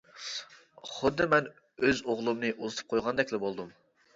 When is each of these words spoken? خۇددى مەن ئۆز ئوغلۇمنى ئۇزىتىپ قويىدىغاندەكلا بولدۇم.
خۇددى 0.93 1.27
مەن 1.35 1.51
ئۆز 1.81 2.01
ئوغلۇمنى 2.07 2.53
ئۇزىتىپ 2.57 2.91
قويىدىغاندەكلا 2.95 3.45
بولدۇم. 3.45 3.71